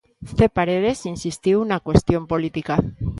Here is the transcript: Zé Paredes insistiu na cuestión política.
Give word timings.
Zé 0.37 0.45
Paredes 0.57 1.01
insistiu 1.13 1.57
na 1.69 1.77
cuestión 1.87 2.23
política. 2.31 2.75